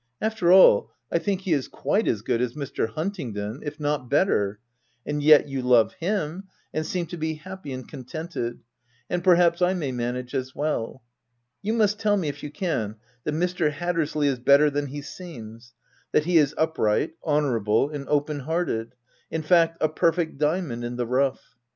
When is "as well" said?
10.33-11.03